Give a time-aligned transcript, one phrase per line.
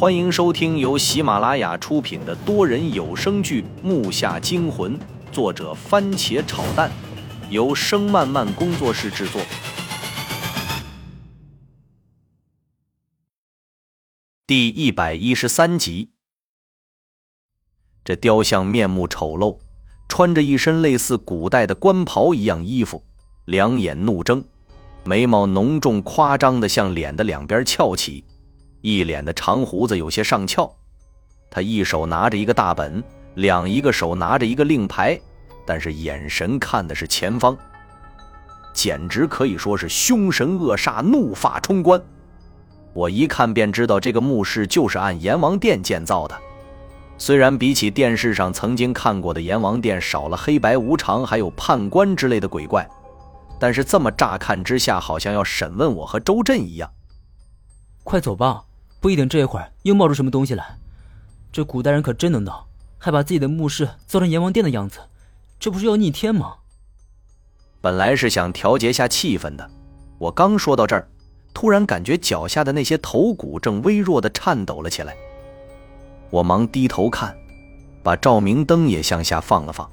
[0.00, 4.98] 欢迎收听由喜马拉雅出品的多人有声剧《木下惊魂》，
[5.30, 6.90] 作者番茄炒蛋，
[7.50, 9.42] 由声漫漫工作室制作。
[14.46, 16.08] 第一百一十三集，
[18.02, 19.58] 这雕像面目丑陋，
[20.08, 23.04] 穿着一身类似古代的官袍一样衣服，
[23.44, 24.42] 两眼怒睁，
[25.04, 28.24] 眉毛浓重夸张的向脸的两边翘起。
[28.80, 30.72] 一脸的长胡子有些上翘，
[31.50, 33.02] 他一手拿着一个大本，
[33.34, 35.20] 两一个手拿着一个令牌，
[35.66, 37.56] 但是眼神看的是前方，
[38.72, 42.00] 简直可以说是凶神恶煞、怒发冲冠。
[42.92, 46.36] 我一看便知道这个墓室就是按阎王殿建造的，
[47.18, 52.88] 虽然比起电视上曾经看过的阎王殿少了黑白无常还有判官之类的鬼怪，
[53.60, 56.90] 但是这么乍看之下，好像要审问我和周震一样。
[58.02, 58.64] 快走吧。
[59.00, 60.78] 不一定这会儿又冒出什么东西来。
[61.50, 62.66] 这古代人可真能闹，
[62.98, 65.00] 还把自己的墓室造成阎王殿的样子，
[65.58, 66.56] 这不是要逆天吗？
[67.80, 69.68] 本来是想调节下气氛的，
[70.18, 71.08] 我刚说到这儿，
[71.54, 75.16] 突然感觉脚下的那些头骨正微弱的颤抖了起来。
[76.28, 77.34] 我忙低头看，
[78.02, 79.90] 把照明灯也向下放了放。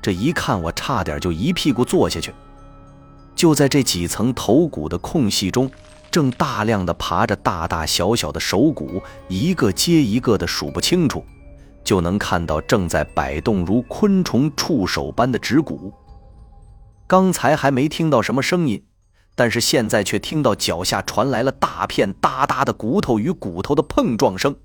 [0.00, 2.32] 这一看，我差点就一屁股坐下去。
[3.34, 5.68] 就在这几层头骨的空隙中。
[6.18, 11.24] 正大量的爬着大大小小的手骨，一个接一个的数不清楚，
[11.84, 15.92] 就能看到正在摆动如昆虫触手般的指骨。
[17.06, 18.82] 刚才还没听到什么声音，
[19.36, 24.56] 但是现在却听到脚下传来了大片哒哒的骨头与骨头的碰撞声，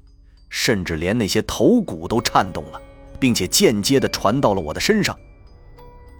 [0.50, 2.82] 甚至连那些头骨都颤动了，
[3.20, 5.16] 并且间接的传到了我的身上。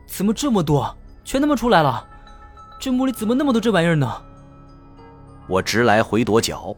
[0.06, 0.96] 怎么这么多？
[1.26, 2.08] 全他妈出来了！
[2.80, 4.22] 这墓里怎么那么多这玩意儿呢？
[5.48, 6.76] 我直来回跺脚，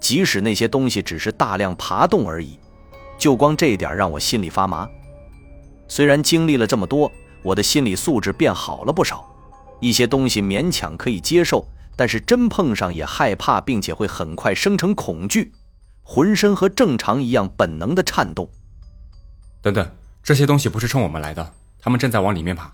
[0.00, 2.58] 即使那些东西只是大量爬动而已，
[3.18, 4.88] 就光这点让我心里发麻。
[5.88, 7.10] 虽然经历了这么多，
[7.42, 9.28] 我的心理素质变好了不少，
[9.80, 15.52] 一些东西勉强可以接受，但是真碰上也害怕，并且会很快生成恐惧，
[16.02, 18.48] 浑身和正常一样本能的颤动。
[19.60, 19.90] 等等，
[20.22, 22.72] 这些东西不是冲我们来的，他们正在往里面爬。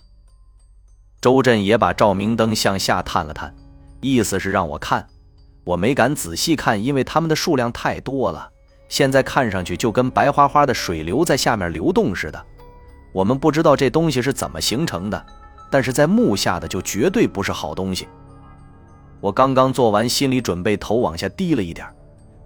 [1.21, 3.55] 周震也把照明灯向下探了探，
[4.03, 5.09] 意思是让我看。
[5.65, 8.51] 我没敢仔细看，因为它们的数量太多了。
[8.89, 12.47] 现在看上去就跟白花花的水流在下面流动似的。
[13.13, 15.27] 我们不知道这东西是怎么形成的，
[15.71, 18.07] 但是在木下的就绝对不是好东西。
[19.21, 21.87] 我刚刚做完心理准备，头往下低了一点，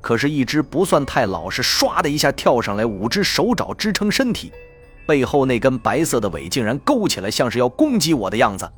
[0.00, 4.52] 可是，一只不算太老实，唰的一下跳上来，五只手爪支撑身体，
[5.06, 8.70] 背后那根白色的尾竟然勾起来，像是要攻击我的样子。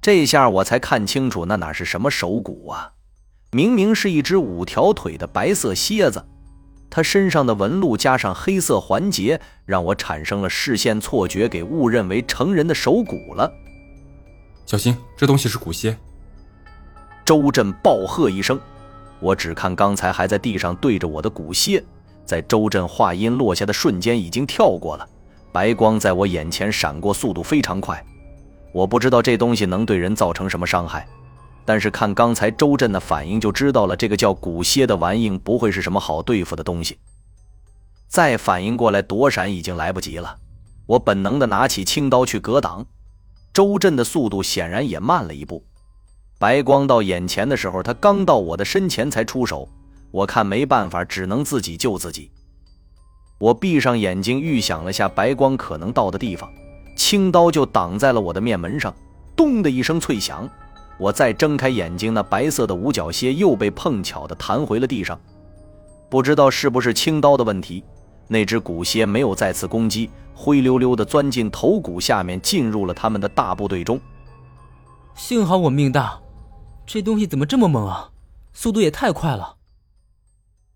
[0.00, 2.92] 这下我才看清楚，那哪是什么手骨啊！
[3.54, 6.26] 明明是一只五条腿的白色蝎子，
[6.90, 13.48] 它身上的纹路加上黑色环节，让我产生了视线错觉，给误认为成人的手骨了。
[14.66, 15.96] 小心，这东西是骨蝎！
[17.24, 18.58] 周震暴喝一声，
[19.20, 21.80] 我只看刚才还在地上对着我的骨蝎，
[22.24, 25.08] 在周震话音落下的瞬间已经跳过了，
[25.52, 28.04] 白光在我眼前闪过，速度非常快。
[28.72, 31.06] 我不知道这东西能对人造成什么伤害。
[31.64, 36.98] 但是看刚才周震的反应，就知道了这个叫古蝎的玩意不会是什么好对付的东西。
[38.08, 40.36] 再反应过来躲闪已经来不及了，
[40.86, 42.86] 我本能的拿起青刀去格挡。
[43.52, 45.64] 周震的速度显然也慢了一步，
[46.38, 49.68] 白光到眼前的时候，他刚到我的身前才出手。
[50.10, 52.30] 我看没办法，只能自己救自己。
[53.38, 56.52] 我闭上眼睛，预想了下白光可能到的地方，
[56.96, 58.94] 青刀就挡在了我的面门上，
[59.34, 60.48] 咚的一声脆响。
[60.98, 65.20] 我再睁开眼睛，那白色的五角蝎又被碰巧的弹回了地上。
[66.08, 67.84] 不知道是不是青刀的问题，
[68.28, 74.00] 那只古蝎没有再次攻击，灰溜溜的钻进头骨下面，进入了他们的大部队中。
[75.16, 76.20] 幸好我命大，
[76.86, 78.12] 这东西怎么这么猛啊？
[78.52, 79.56] 速度也太快了！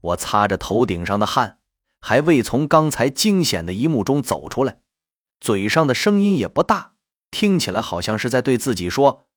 [0.00, 1.58] 我擦着头顶上的汗，
[2.00, 4.78] 还未从刚才惊险的一幕中走出来，
[5.40, 6.94] 嘴上的声音也不大，
[7.30, 9.27] 听起来好像是在对自己说。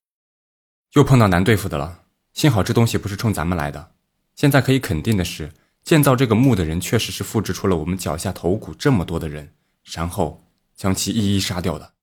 [0.93, 2.03] 又碰到难对付的了，
[2.33, 3.91] 幸好这东西不是冲咱们来的。
[4.35, 5.53] 现在可以肯定的是，
[5.83, 9.53] 建造这个墓的人确实是复制出了我们脚下头骨这么多的人，
[9.83, 10.43] 然后
[10.75, 11.93] 将其一一杀掉的。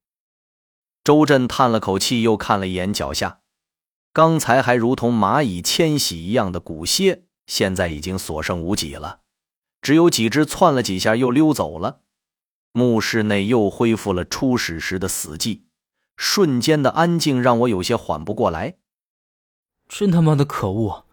[1.04, 3.40] 周震叹了口气，又看了一眼脚下，
[4.14, 9.20] 刚才还如同蚂蚁迁徙一样的骨蝎，现在已经所剩无几了，
[9.82, 12.00] 只有几只窜了几下又溜走了。
[12.72, 15.64] 墓室内又恢复了初始时的死寂。
[16.18, 18.74] 瞬间的安静让我有些缓不过来。
[19.88, 21.04] 真他妈的可恶！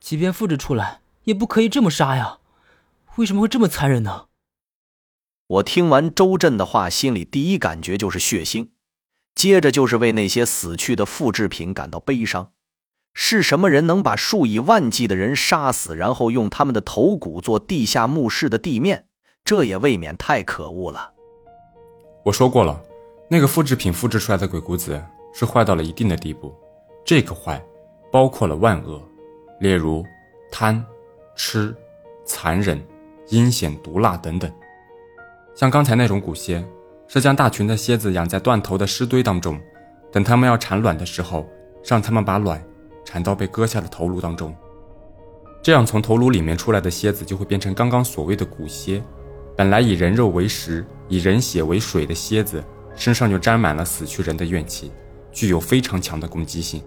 [0.00, 2.38] 即便复制出来，也不可以这么杀呀！
[3.16, 4.28] 为什么会这么残忍呢？
[5.46, 8.70] 我听完周震的话，心里第一感觉就是血腥，
[9.34, 12.52] 接着就是为那些死去的复制品感到悲伤。
[13.12, 19.06] 是什么人能把数以万计的人杀死，然后用他们的头骨做地下墓室的地面？
[19.44, 21.12] 这也未免太可恶了。
[22.24, 22.82] 我说过了，
[23.32, 25.00] 那个复制品复制出来的鬼谷子
[25.32, 26.52] 是坏到了一定的地步，
[27.04, 27.64] 这个坏
[28.10, 29.00] 包括了万恶，
[29.60, 30.04] 例如
[30.50, 30.84] 贪、
[31.36, 31.72] 吃、
[32.24, 32.84] 残忍、
[33.28, 34.50] 阴险、毒辣等等。
[35.54, 36.66] 像刚才那种蛊蝎，
[37.06, 39.60] 是将大群的蝎子养在断头的尸堆当中，
[40.10, 41.48] 等它们要产卵的时候，
[41.84, 42.60] 让它们把卵
[43.04, 44.52] 产到被割下的头颅当中，
[45.62, 49.00] 这样从头颅里面出来的蝎子就会变成刚刚所谓的蛊蝎。
[49.56, 54.92] 本来以人肉为食、以人血为水的蝎子，身上就沾满了死去人的怨气，
[55.32, 56.82] 具有非常强的攻击性。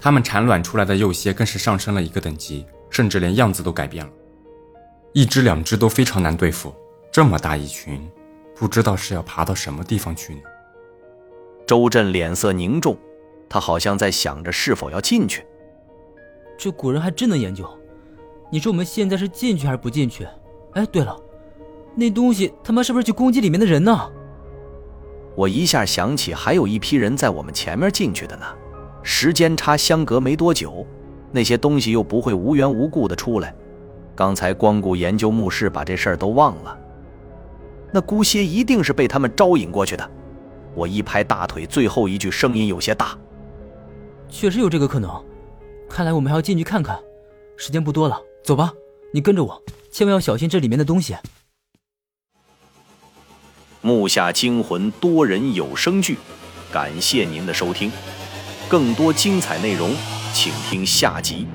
[0.00, 4.12] 它们产卵出来的幼蝎更是上升了一个等级，甚至连样子都改变了。
[5.12, 6.74] 一只两只都非常难对付。
[7.12, 8.06] 这么大一群，
[8.56, 10.40] 不知道是要爬到什么地方去呢？
[11.66, 12.98] 周震脸色凝重，
[13.48, 15.46] 他好像在想着是否要进去。
[16.58, 17.64] 这古人还真能研究。
[18.50, 20.26] 你说我们现在是进去还是不进去？
[20.72, 21.16] 哎，对了，
[21.94, 24.10] 那东西他妈是不是去攻击里面的人呢？
[25.36, 28.44] 我一下想起还有一批人在我们前面进去的呢，
[29.02, 30.86] 时间差相隔没多久，
[31.32, 33.54] 那些东西又不会无缘无故的出来。
[34.14, 36.78] 刚才光顾研究墓室，把这事儿都忘了。
[37.92, 40.10] 那姑蝎一定是被他们招引过去的。
[40.74, 43.18] 我一拍大腿，最后一句声音有些大。
[44.28, 45.10] 确实有这个可能。
[45.88, 46.98] 看来我们还要进去看看。
[47.56, 48.72] 时间不多了，走吧。
[49.12, 51.14] 你跟着我，千万要小心这里面的东西。
[53.84, 56.16] 木下惊魂多人有声剧，
[56.72, 57.92] 感谢您的收听。
[58.66, 59.94] 更多精彩内容，
[60.32, 61.46] 请听下集。